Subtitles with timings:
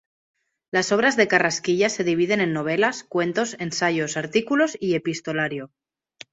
[0.71, 5.69] Las obras de Carrasquilla se dividen en novelas, cuentos, ensayos, artículos y epistolario.